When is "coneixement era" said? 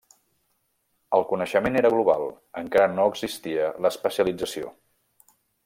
1.31-1.91